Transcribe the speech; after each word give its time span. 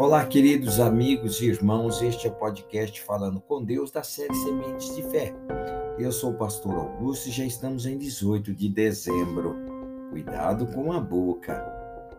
Olá, 0.00 0.24
queridos 0.24 0.80
amigos 0.80 1.42
e 1.42 1.48
irmãos, 1.48 2.00
este 2.00 2.26
é 2.26 2.30
o 2.30 2.34
podcast 2.34 3.02
Falando 3.02 3.38
com 3.38 3.62
Deus 3.62 3.90
da 3.90 4.02
série 4.02 4.34
Sementes 4.34 4.96
de 4.96 5.02
Fé. 5.02 5.34
Eu 5.98 6.10
sou 6.10 6.30
o 6.30 6.38
pastor 6.38 6.74
Augusto 6.74 7.28
e 7.28 7.30
já 7.30 7.44
estamos 7.44 7.84
em 7.84 7.98
18 7.98 8.54
de 8.54 8.70
dezembro. 8.70 9.54
Cuidado 10.08 10.66
com 10.68 10.90
a 10.90 10.98
boca. 10.98 11.62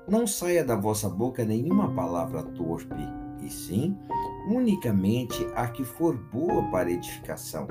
Não 0.08 0.28
saia 0.28 0.64
da 0.64 0.76
vossa 0.76 1.10
boca 1.10 1.44
nenhuma 1.44 1.92
palavra 1.92 2.44
torpe, 2.44 3.04
e 3.42 3.50
sim 3.50 3.98
unicamente 4.48 5.44
a 5.56 5.68
que 5.68 5.84
for 5.84 6.16
boa 6.16 6.70
para 6.70 6.92
edificação, 6.92 7.68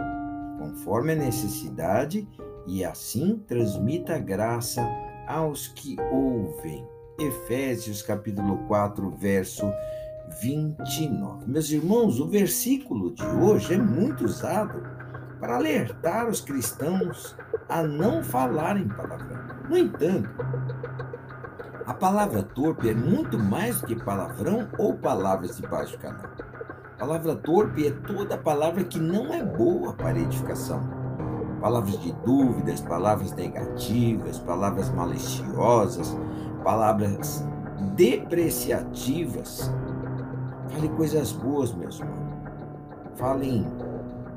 conforme 0.59 1.13
a 1.13 1.17
necessidade, 1.17 2.27
e 2.67 2.85
assim 2.85 3.45
transmita 3.47 4.19
graça 4.19 4.85
aos 5.29 5.69
que 5.69 5.95
ouvem. 6.11 6.85
Efésios 7.17 8.03
capítulo 8.03 8.67
4, 8.67 9.09
verso 9.11 9.71
29. 10.41 11.47
Meus 11.47 11.71
irmãos, 11.71 12.21
o 12.21 12.29
versículo 12.29 13.15
de 13.15 13.25
hoje 13.25 13.75
é 13.75 13.79
muito 13.79 14.25
usado 14.25 14.83
para 15.41 15.57
alertar 15.57 16.29
os 16.29 16.41
cristãos 16.41 17.35
a 17.69 17.83
não 17.83 18.23
falarem 18.23 18.89
palavrão. 18.89 19.41
No 19.69 19.77
entanto, 19.77 20.31
a 21.87 21.95
palavra 21.95 22.43
torpe 22.43 22.89
é 22.89 22.95
muito 22.95 23.39
mais 23.39 23.81
do 23.81 23.87
que 23.87 23.97
palavrão 23.97 24.69
ou 24.79 24.95
palavras 24.95 25.57
de 25.57 25.67
baixo 25.67 25.99
canal. 25.99 26.31
A 26.95 27.01
palavra 27.01 27.35
torpe 27.35 27.87
é 27.87 27.91
toda 27.91 28.37
palavra 28.37 28.85
que 28.85 28.99
não 28.99 29.33
é 29.33 29.43
boa 29.43 29.95
para 29.95 30.19
edificação. 30.19 30.81
Palavras 31.61 31.99
de 32.01 32.13
dúvidas, 32.25 32.81
palavras 32.81 33.33
negativas, 33.33 34.39
palavras 34.39 34.91
maliciosas, 34.91 36.17
palavras 36.63 37.45
depreciativas. 37.95 39.71
Fale 40.71 40.89
coisas 40.91 41.33
boas, 41.33 41.75
meus 41.75 41.99
irmãos. 41.99 42.31
Falem 43.17 43.67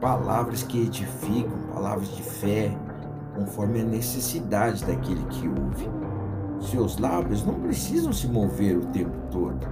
palavras 0.01 0.63
que 0.63 0.81
edificam, 0.81 1.57
palavras 1.73 2.07
de 2.09 2.23
fé, 2.23 2.75
conforme 3.35 3.81
a 3.81 3.83
necessidade 3.83 4.83
daquele 4.83 5.23
que 5.25 5.47
ouve. 5.47 5.89
Seus 6.59 6.97
lábios 6.97 7.45
não 7.45 7.55
precisam 7.55 8.11
se 8.11 8.27
mover 8.27 8.77
o 8.77 8.85
tempo 8.87 9.15
todo. 9.29 9.67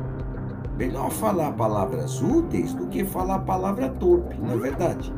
Melhor 0.78 1.10
falar 1.10 1.52
palavras 1.54 2.22
úteis 2.22 2.74
do 2.74 2.88
que 2.88 3.04
falar 3.04 3.40
palavra 3.40 3.90
torpe, 3.90 4.38
não 4.38 4.52
é 4.52 4.58
verdade? 4.58 5.14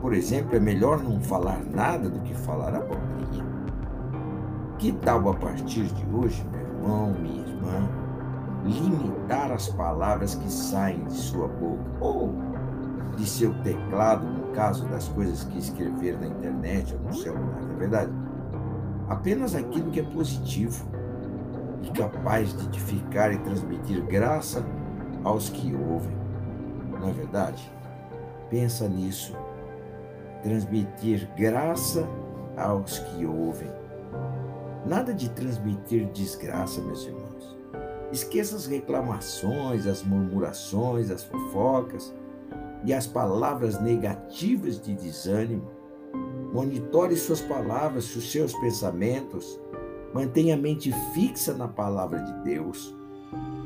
Por 0.00 0.12
exemplo, 0.12 0.54
é 0.56 0.60
melhor 0.60 1.02
não 1.02 1.20
falar 1.20 1.60
nada 1.64 2.10
do 2.10 2.20
que 2.20 2.34
falar 2.34 2.74
abobrinha. 2.74 3.44
Que 4.78 4.92
tal 4.92 5.28
a 5.28 5.34
partir 5.34 5.84
de 5.84 6.06
hoje, 6.14 6.44
meu 6.52 6.60
irmão, 6.60 7.14
minha 7.20 7.40
irmã, 7.40 8.03
limitar 8.64 9.52
as 9.52 9.68
palavras 9.68 10.34
que 10.34 10.50
saem 10.50 11.04
de 11.04 11.12
sua 11.12 11.48
boca 11.48 11.84
ou 12.00 12.34
de 13.16 13.26
seu 13.26 13.54
teclado, 13.62 14.26
no 14.26 14.52
caso 14.52 14.86
das 14.88 15.08
coisas 15.08 15.44
que 15.44 15.58
escrever 15.58 16.18
na 16.18 16.26
internet 16.26 16.94
ou 16.94 17.00
no 17.00 17.14
celular, 17.14 17.60
não 17.62 17.74
é 17.74 17.76
verdade? 17.76 18.12
Apenas 19.08 19.54
aquilo 19.54 19.90
que 19.90 20.00
é 20.00 20.02
positivo 20.02 20.86
e 21.82 21.90
capaz 21.90 22.56
de 22.56 22.64
edificar 22.64 23.32
e 23.32 23.38
transmitir 23.38 24.02
graça 24.06 24.64
aos 25.22 25.48
que 25.50 25.74
ouvem, 25.74 26.16
não 26.98 27.08
é 27.08 27.12
verdade? 27.12 27.70
Pensa 28.50 28.88
nisso. 28.88 29.36
Transmitir 30.42 31.28
graça 31.36 32.06
aos 32.56 32.98
que 32.98 33.24
ouvem 33.24 33.70
Nada 34.86 35.14
de 35.14 35.30
transmitir 35.30 36.06
desgraça, 36.12 36.80
meus 36.82 37.06
irmãos. 37.06 37.23
Esqueça 38.14 38.54
as 38.54 38.66
reclamações, 38.66 39.88
as 39.88 40.04
murmurações, 40.04 41.10
as 41.10 41.24
fofocas 41.24 42.14
e 42.84 42.94
as 42.94 43.08
palavras 43.08 43.82
negativas 43.82 44.80
de 44.80 44.94
desânimo. 44.94 45.68
Monitore 46.52 47.16
suas 47.16 47.40
palavras, 47.40 48.14
os 48.14 48.30
seus 48.30 48.52
pensamentos. 48.60 49.58
Mantenha 50.14 50.54
a 50.54 50.56
mente 50.56 50.92
fixa 51.12 51.54
na 51.54 51.66
palavra 51.66 52.20
de 52.20 52.32
Deus. 52.44 52.94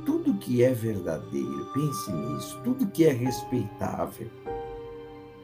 Tudo 0.06 0.38
que 0.38 0.64
é 0.64 0.72
verdadeiro, 0.72 1.70
pense 1.74 2.10
nisso. 2.10 2.58
Tudo 2.64 2.86
que 2.86 3.04
é 3.04 3.12
respeitável, 3.12 4.30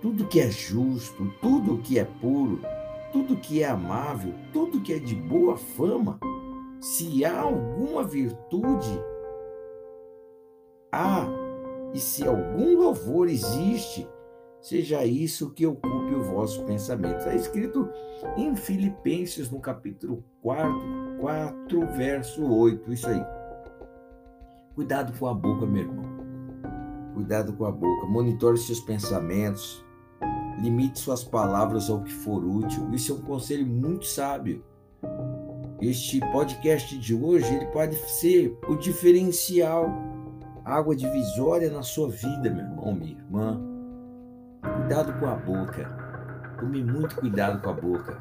tudo 0.00 0.26
que 0.26 0.40
é 0.40 0.50
justo, 0.50 1.30
tudo 1.42 1.76
que 1.82 1.98
é 1.98 2.06
puro, 2.06 2.58
tudo 3.12 3.36
que 3.36 3.62
é 3.62 3.68
amável, 3.68 4.32
tudo 4.50 4.80
que 4.80 4.94
é 4.94 4.98
de 4.98 5.14
boa 5.14 5.58
fama, 5.58 6.18
se 6.84 7.24
há 7.24 7.40
alguma 7.40 8.04
virtude, 8.04 9.00
há, 10.92 11.26
e 11.94 11.98
se 11.98 12.26
algum 12.26 12.76
louvor 12.76 13.28
existe, 13.28 14.06
seja 14.60 15.02
isso 15.04 15.50
que 15.52 15.66
ocupe 15.66 16.14
o 16.14 16.22
vosso 16.22 16.62
pensamento. 16.64 17.18
Está 17.18 17.34
escrito 17.34 17.88
em 18.36 18.54
Filipenses, 18.54 19.50
no 19.50 19.60
capítulo 19.60 20.22
4, 20.42 21.16
4, 21.20 21.86
verso 21.96 22.44
8, 22.44 22.92
isso 22.92 23.08
aí. 23.08 23.24
Cuidado 24.74 25.18
com 25.18 25.26
a 25.26 25.32
boca, 25.32 25.64
meu 25.64 25.84
irmão. 25.84 26.04
Cuidado 27.14 27.54
com 27.54 27.64
a 27.64 27.72
boca. 27.72 28.06
Monitore 28.08 28.58
seus 28.58 28.80
pensamentos 28.80 29.82
Limite 30.60 30.98
suas 31.00 31.24
palavras 31.24 31.90
ao 31.90 32.02
que 32.02 32.12
for 32.12 32.44
útil. 32.44 32.88
Isso 32.92 33.12
é 33.12 33.14
um 33.14 33.22
conselho 33.22 33.66
muito 33.66 34.06
sábio. 34.06 34.62
Este 35.86 36.18
podcast 36.32 36.96
de 36.96 37.14
hoje 37.14 37.54
ele 37.54 37.66
pode 37.66 37.94
ser 37.94 38.58
o 38.66 38.74
diferencial, 38.74 39.92
água 40.64 40.96
divisória 40.96 41.70
na 41.70 41.82
sua 41.82 42.08
vida, 42.08 42.48
meu 42.48 42.64
irmão, 42.64 42.94
minha 42.94 43.12
irmã. 43.12 43.60
Cuidado 44.62 45.12
com 45.20 45.26
a 45.26 45.34
boca. 45.34 45.84
Tome 46.58 46.82
muito 46.82 47.16
cuidado 47.16 47.60
com 47.60 47.68
a 47.68 47.74
boca. 47.74 48.18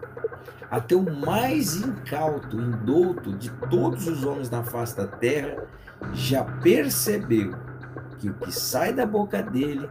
Até 0.69 0.93
o 0.93 1.03
mais 1.03 1.77
incauto, 1.77 2.59
indouto 2.59 3.31
de 3.37 3.49
todos 3.69 4.09
os 4.09 4.25
homens 4.25 4.49
na 4.49 4.61
face 4.65 4.97
da 4.97 5.07
terra 5.07 5.63
já 6.11 6.43
percebeu 6.43 7.55
que 8.19 8.29
o 8.29 8.33
que 8.33 8.51
sai 8.51 8.93
da 8.93 9.05
boca 9.05 9.41
dele 9.41 9.89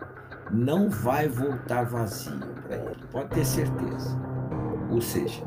não 0.51 0.91
vai 0.91 1.27
voltar 1.27 1.85
vazio 1.85 2.39
para 2.67 2.77
ele, 2.77 3.03
pode 3.11 3.31
ter 3.31 3.47
certeza. 3.47 4.21
Ou 4.91 5.01
seja, 5.01 5.43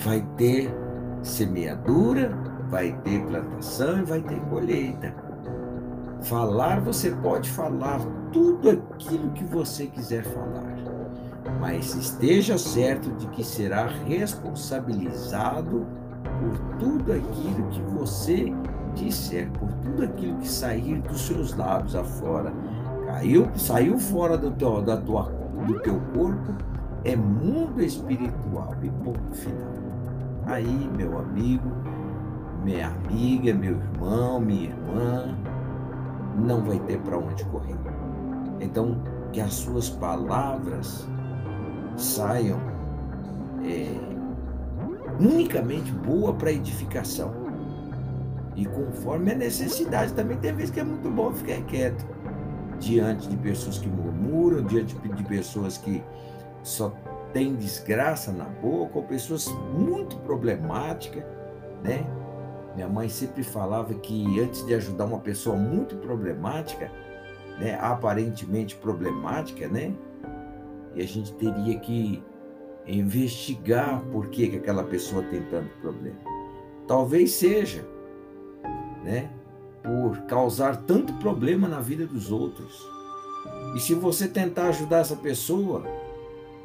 vai 0.00 0.26
ter 0.36 0.85
semeadura, 1.26 2.30
vai 2.70 2.92
ter 3.02 3.24
plantação 3.26 4.00
e 4.00 4.04
vai 4.04 4.20
ter 4.20 4.40
colheita. 4.42 5.12
Falar, 6.22 6.80
você 6.80 7.10
pode 7.10 7.50
falar 7.50 8.00
tudo 8.32 8.70
aquilo 8.70 9.30
que 9.30 9.44
você 9.44 9.86
quiser 9.86 10.24
falar, 10.24 10.76
mas 11.60 11.94
esteja 11.94 12.58
certo 12.58 13.10
de 13.12 13.26
que 13.28 13.44
será 13.44 13.86
responsabilizado 13.86 15.86
por 16.40 16.58
tudo 16.78 17.12
aquilo 17.12 17.68
que 17.70 17.80
você 17.82 18.52
disser, 18.94 19.50
por 19.52 19.70
tudo 19.74 20.04
aquilo 20.04 20.38
que 20.38 20.48
sair 20.48 21.00
dos 21.02 21.26
seus 21.26 21.54
lábios 21.54 21.94
afora 21.94 22.52
Saiu, 23.16 23.48
saiu 23.54 23.98
fora 23.98 24.36
do 24.36 24.50
teu, 24.50 24.82
da 24.82 24.98
tua, 24.98 25.32
do 25.66 25.80
teu 25.80 25.98
corpo, 26.12 26.54
é 27.02 27.16
mundo 27.16 27.82
espiritual 27.82 28.74
e 28.82 28.90
ponto 28.90 29.34
final. 29.34 29.72
Aí, 30.46 30.90
meu 30.96 31.18
amigo, 31.18 31.70
minha 32.62 32.86
amiga, 32.86 33.52
meu 33.52 33.76
irmão, 33.76 34.40
minha 34.40 34.70
irmã, 34.70 35.36
não 36.36 36.62
vai 36.62 36.78
ter 36.80 36.98
para 37.00 37.18
onde 37.18 37.44
correr. 37.46 37.76
Então, 38.60 38.96
que 39.32 39.40
as 39.40 39.54
suas 39.54 39.90
palavras 39.90 41.06
saiam 41.96 42.58
é, 43.64 43.90
unicamente 45.18 45.90
boa 45.92 46.32
para 46.32 46.52
edificação. 46.52 47.34
E 48.54 48.64
conforme 48.64 49.32
a 49.32 49.34
necessidade, 49.34 50.12
também 50.12 50.38
tem 50.38 50.54
vezes 50.54 50.70
que 50.70 50.80
é 50.80 50.84
muito 50.84 51.10
bom 51.10 51.32
ficar 51.32 51.60
quieto 51.62 52.06
diante 52.78 53.28
de 53.28 53.36
pessoas 53.36 53.78
que 53.78 53.88
murmuram, 53.88 54.62
diante 54.62 54.96
de 54.96 55.24
pessoas 55.24 55.76
que 55.76 56.02
só 56.62 56.92
têm 57.36 57.54
desgraça 57.54 58.32
na 58.32 58.46
boca, 58.46 58.96
ou 58.96 59.04
pessoas 59.04 59.46
muito 59.74 60.16
problemáticas, 60.20 61.22
né? 61.84 62.06
Minha 62.74 62.88
mãe 62.88 63.10
sempre 63.10 63.42
falava 63.44 63.92
que 63.92 64.40
antes 64.40 64.64
de 64.64 64.72
ajudar 64.72 65.04
uma 65.04 65.18
pessoa 65.18 65.54
muito 65.54 65.96
problemática, 65.96 66.90
né, 67.60 67.78
aparentemente 67.78 68.74
problemática, 68.76 69.68
né, 69.68 69.94
e 70.94 71.02
a 71.02 71.06
gente 71.06 71.34
teria 71.34 71.78
que 71.78 72.24
investigar 72.86 74.00
por 74.10 74.28
que, 74.28 74.48
que 74.48 74.56
aquela 74.56 74.84
pessoa 74.84 75.22
tem 75.24 75.42
tanto 75.42 75.68
problema. 75.82 76.18
Talvez 76.88 77.32
seja, 77.32 77.86
né, 79.04 79.30
por 79.82 80.22
causar 80.22 80.84
tanto 80.84 81.12
problema 81.14 81.68
na 81.68 81.82
vida 81.82 82.06
dos 82.06 82.32
outros. 82.32 82.82
E 83.74 83.80
se 83.80 83.94
você 83.94 84.26
tentar 84.26 84.68
ajudar 84.68 85.00
essa 85.00 85.16
pessoa, 85.16 85.84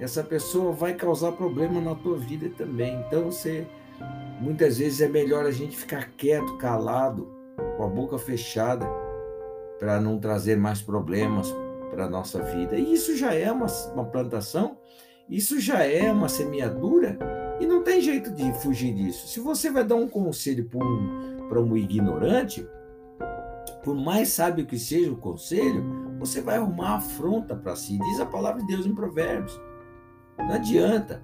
essa 0.02 0.24
pessoa 0.24 0.72
vai 0.72 0.96
causar 0.96 1.32
problema 1.34 1.80
na 1.80 1.94
tua 1.94 2.18
vida 2.18 2.50
também. 2.58 3.00
Então 3.08 3.26
você 3.26 3.68
muitas 4.40 4.80
vezes 4.80 5.00
é 5.00 5.08
melhor 5.08 5.46
a 5.46 5.52
gente 5.52 5.78
ficar 5.78 6.10
quieto, 6.18 6.58
calado, 6.58 7.32
com 7.78 7.84
a 7.84 7.88
boca 7.88 8.18
fechada, 8.18 8.88
para 9.80 10.02
não 10.02 10.18
trazer 10.18 10.58
mais 10.58 10.82
problemas 10.82 11.54
para 11.92 12.10
nossa 12.10 12.42
vida. 12.42 12.76
E 12.76 12.94
isso 12.94 13.16
já 13.16 13.36
é 13.36 13.52
uma, 13.52 13.68
uma 13.94 14.06
plantação, 14.06 14.76
isso 15.30 15.60
já 15.60 15.84
é 15.86 16.12
uma 16.12 16.28
semeadura 16.28 17.20
e 17.60 17.68
não 17.68 17.84
tem 17.84 18.02
jeito 18.02 18.32
de 18.32 18.52
fugir 18.54 18.96
disso. 18.96 19.28
Se 19.28 19.40
você 19.40 19.70
vai 19.70 19.84
dar 19.84 19.96
um 19.96 20.08
conselho 20.08 20.68
para 20.68 21.60
um, 21.60 21.74
um 21.74 21.78
ignorante, 21.78 22.68
por 23.84 23.96
mais 23.96 24.30
sábio 24.30 24.66
que 24.66 24.80
seja 24.80 25.12
o 25.12 25.18
conselho, 25.18 26.18
você 26.18 26.42
vai 26.42 26.58
arrumar 26.58 26.96
afronta 26.96 27.56
para 27.56 27.76
si. 27.76 28.00
Diz 28.00 28.20
a 28.20 28.26
palavra 28.26 28.62
de 28.62 28.68
Deus 28.68 28.88
em 28.88 28.96
Provérbios. 28.96 29.60
Não 30.48 30.54
adianta. 30.54 31.22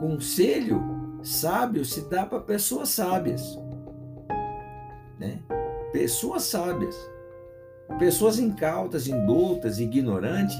Conselho 0.00 1.18
sábio 1.22 1.84
se 1.84 2.08
dá 2.08 2.26
para 2.26 2.40
pessoas 2.40 2.88
sábias. 2.90 3.58
Né? 5.18 5.40
Pessoas 5.92 6.44
sábias. 6.44 6.96
Pessoas 7.98 8.38
incautas, 8.38 9.06
indultas, 9.06 9.78
ignorantes, 9.78 10.56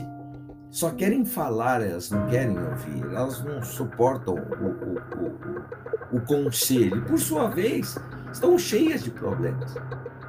só 0.73 0.91
querem 0.91 1.23
falar, 1.23 1.83
elas 1.83 2.11
não 2.11 2.27
querem 2.29 2.59
ouvir, 2.59 3.05
elas 3.15 3.45
não 3.45 3.63
suportam 3.63 4.37
o, 4.37 4.39
o, 4.39 6.17
o, 6.17 6.17
o 6.17 6.21
conselho. 6.23 7.05
Por 7.05 7.19
sua 7.19 7.51
vez, 7.51 7.99
estão 8.33 8.59
cheias 8.59 9.05
de 9.05 9.11
problemas, 9.11 9.75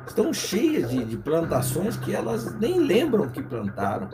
estão 0.05 0.33
cheias 0.33 0.89
de, 0.89 1.05
de 1.05 1.15
plantações 1.15 1.95
que 1.95 2.13
elas 2.13 2.53
nem 2.59 2.77
lembram 2.77 3.29
que 3.29 3.41
plantaram. 3.41 4.09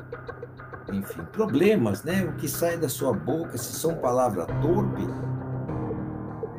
Enfim, 0.94 1.24
problemas, 1.32 2.04
né? 2.04 2.24
O 2.26 2.34
que 2.34 2.48
sai 2.48 2.78
da 2.78 2.88
sua 2.88 3.12
boca, 3.12 3.58
se 3.58 3.74
são 3.74 3.96
palavras 3.96 4.46
torpes, 4.62 5.08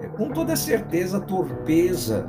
é, 0.00 0.08
com 0.08 0.30
toda 0.30 0.56
certeza 0.56 1.20
torpeza, 1.20 2.28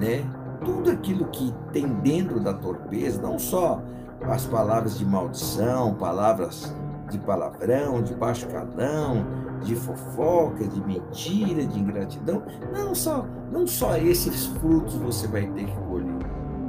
né? 0.00 0.28
Tudo 0.64 0.90
aquilo 0.90 1.26
que 1.26 1.54
tem 1.72 1.86
dentro 2.00 2.40
da 2.40 2.52
torpeza, 2.52 3.22
não 3.22 3.38
só 3.38 3.80
as 4.28 4.46
palavras 4.46 4.98
de 4.98 5.04
maldição, 5.04 5.94
palavras 5.94 6.74
de 7.10 7.18
palavrão, 7.18 8.02
de 8.02 8.14
baixo 8.14 8.46
calão, 8.48 9.24
de 9.62 9.74
fofoca, 9.76 10.66
de 10.66 10.80
mentira, 10.84 11.64
de 11.66 11.78
ingratidão. 11.78 12.42
Não 12.72 12.94
só, 12.94 13.26
não 13.50 13.66
só 13.66 13.96
esses 13.96 14.46
frutos 14.46 14.94
você 14.94 15.26
vai 15.26 15.46
ter 15.46 15.64
que 15.64 15.76
colher, 15.88 16.26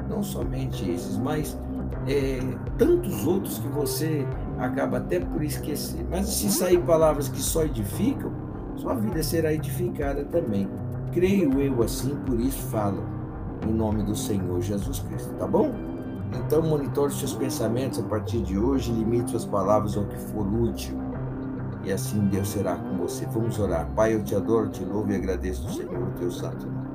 não 0.10 0.22
somente 0.22 0.90
esses, 0.90 1.18
mas 1.18 1.58
é, 2.08 2.40
tantos 2.78 3.26
outros 3.26 3.60
que 3.60 3.68
você 3.70 4.28
acaba 4.60 4.98
até 4.98 5.20
por 5.20 5.44
esquecer. 5.44 6.06
Mas 6.10 6.28
se 6.28 6.52
sair 6.52 6.80
palavras 6.82 7.30
que 7.30 7.42
só 7.42 7.64
edificam, 7.64 8.32
sua 8.76 8.96
vida 8.96 9.22
será 9.24 9.54
edificada 9.54 10.24
também. 10.26 10.70
Creio 11.12 11.60
eu 11.62 11.82
assim, 11.84 12.16
por 12.26 12.40
isso 12.40 12.62
falo 12.70 13.04
em 13.68 13.72
nome 13.72 14.04
do 14.04 14.16
Senhor 14.16 14.60
Jesus 14.62 15.00
Cristo, 15.00 15.34
tá 15.36 15.48
bom? 15.48 15.93
Então, 16.36 16.62
monitore 16.62 17.14
seus 17.14 17.34
pensamentos 17.34 18.00
a 18.00 18.04
partir 18.04 18.42
de 18.42 18.58
hoje, 18.58 18.92
limite 18.92 19.32
suas 19.32 19.46
palavras 19.46 19.96
ao 19.98 20.06
que 20.06 20.18
for 20.18 20.46
útil. 20.46 20.98
E 21.84 21.92
assim 21.92 22.28
Deus 22.28 22.50
será 22.50 22.76
com 22.76 22.98
você. 22.98 23.26
Vamos 23.26 23.60
orar. 23.60 23.88
Pai, 23.94 24.14
eu 24.14 24.24
te 24.24 24.36
adoro, 24.36 24.70
te 24.70 24.84
louvo 24.84 25.12
e 25.12 25.16
agradeço, 25.16 25.70
Senhor, 25.70 26.02
o 26.02 26.12
teu 26.12 26.32
santo 26.32 26.66
nome. 26.66 26.94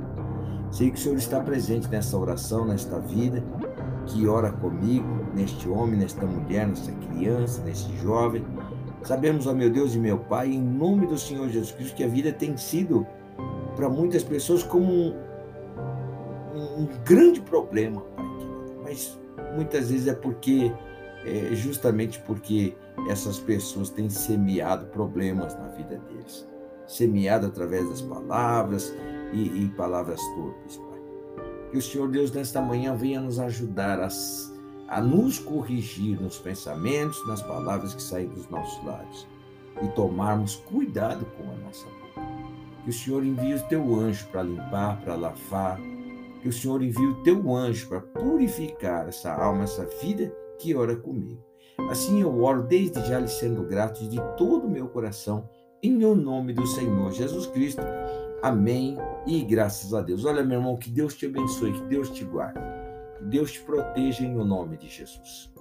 Sei 0.71 0.91
que 0.91 0.99
o 0.99 1.01
Senhor 1.01 1.17
está 1.17 1.41
presente 1.41 1.89
nessa 1.89 2.17
oração, 2.17 2.65
nesta 2.65 2.99
vida, 2.99 3.43
que 4.07 4.27
ora 4.27 4.53
comigo, 4.53 5.07
neste 5.35 5.69
homem, 5.69 5.99
nesta 5.99 6.27
mulher, 6.27 6.67
nesta 6.67 6.93
criança, 6.93 7.63
neste 7.63 7.95
jovem. 7.99 8.45
Sabemos, 9.03 9.47
ó 9.47 9.55
meu 9.55 9.71
Deus 9.71 9.95
e 9.95 9.99
meu 9.99 10.19
Pai, 10.19 10.49
em 10.49 10.61
nome 10.61 11.07
do 11.07 11.19
Senhor 11.19 11.49
Jesus 11.49 11.73
Cristo, 11.73 11.95
que 11.95 12.05
a 12.05 12.09
vida 12.09 12.33
tem 12.33 12.57
sido 12.57 13.07
para 13.77 13.89
muitas 13.89 14.23
pessoas 14.23 14.63
como 14.63 14.93
um, 14.93 16.83
um 16.83 16.89
grande 17.05 17.41
problema, 17.41 18.01
Pai. 18.15 18.27
Mas 18.83 19.19
muitas 19.55 19.91
vezes 19.91 20.07
é 20.07 20.15
porque, 20.15 20.73
é 21.25 21.55
justamente 21.55 22.21
porque 22.21 22.77
essas 23.09 23.39
pessoas 23.39 23.91
têm 23.91 24.09
semeado 24.09 24.87
problemas 24.87 25.55
na 25.55 25.69
vida 25.69 26.01
deles. 26.09 26.47
Semeado 26.87 27.47
através 27.47 27.89
das 27.89 28.01
palavras 28.01 28.95
e, 29.33 29.65
e 29.65 29.69
palavras 29.77 30.21
torpes, 30.35 30.77
Pai. 30.77 30.99
Que 31.71 31.79
o 31.79 31.83
Senhor 31.83 32.09
Deus 32.09 32.33
nesta 32.33 32.61
manhã 32.61 32.95
venha 32.95 33.21
nos 33.21 33.39
ajudar 33.39 34.01
a, 34.01 34.09
a 34.89 35.01
nos 35.01 35.39
corrigir 35.39 36.21
nos 36.21 36.39
pensamentos, 36.39 37.27
nas 37.27 37.43
palavras 37.43 37.95
que 37.95 38.03
saem 38.03 38.29
dos 38.29 38.49
nossos 38.49 38.83
lábios 38.85 39.27
e 39.83 39.89
tomarmos 39.89 40.57
cuidado 40.57 41.27
com 41.37 41.45
a 41.45 41.57
nossa 41.57 41.85
boca. 41.87 42.27
Que 42.85 42.91
o 42.91 42.93
Senhor 42.93 43.25
envie 43.25 43.55
o 43.55 43.63
teu 43.65 43.95
anjo 43.97 44.27
para 44.29 44.43
limpar, 44.43 45.01
para 45.03 45.15
lavar, 45.15 45.79
que 46.49 46.57
o 46.57 46.59
Senhor 46.59 46.83
envie 46.83 47.07
o 47.07 47.23
teu 47.23 47.55
anjo 47.55 47.89
para 47.89 48.01
purificar 48.01 49.07
essa 49.07 49.31
alma, 49.31 49.65
essa 49.65 49.85
vida 50.01 50.35
que 50.59 50.75
ora 50.75 50.97
comigo. 50.97 51.45
Assim 51.91 52.23
eu 52.23 52.43
oro 52.43 52.63
desde 52.63 53.07
já 53.07 53.21
lhe 53.21 53.29
sendo 53.29 53.63
grato 53.65 54.09
de 54.09 54.19
todo 54.37 54.67
o 54.67 54.71
meu 54.71 54.89
coração, 54.89 55.49
em 55.83 56.03
o 56.05 56.15
nome 56.15 56.55
do 56.55 56.67
Senhor 56.67 57.13
Jesus 57.13 57.47
Cristo. 57.47 57.83
Amém 58.43 58.97
e 59.27 59.43
graças 59.43 59.93
a 59.93 60.01
Deus. 60.01 60.25
Olha, 60.25 60.43
meu 60.43 60.59
irmão, 60.59 60.77
que 60.77 60.91
Deus 60.91 61.15
te 61.15 61.27
abençoe, 61.27 61.73
que 61.73 61.83
Deus 61.83 62.09
te 62.11 62.25
guarde, 62.25 62.61
que 63.19 63.25
Deus 63.25 63.53
te 63.53 63.61
proteja 63.61 64.25
em 64.25 64.37
o 64.39 64.45
nome 64.45 64.79
de 64.79 64.89
Jesus. 64.89 65.53